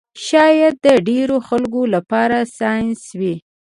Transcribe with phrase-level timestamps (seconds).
[0.25, 3.35] شاید د ډېرو خلکو لپاره ساینس وي